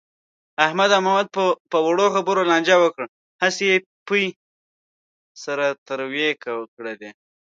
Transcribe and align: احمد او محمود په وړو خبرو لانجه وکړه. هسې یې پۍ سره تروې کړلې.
احمد 0.65 0.89
او 0.95 1.01
محمود 1.05 1.27
په 1.71 1.77
وړو 1.85 2.05
خبرو 2.15 2.47
لانجه 2.49 2.75
وکړه. 2.79 3.07
هسې 3.41 3.63
یې 3.71 3.77
پۍ 4.07 4.25
سره 5.43 5.65
تروې 5.87 6.29
کړلې. 6.75 7.11